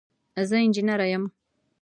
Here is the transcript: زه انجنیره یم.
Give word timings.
زه 0.49 0.55
انجنیره 0.65 1.07
یم. 1.15 1.23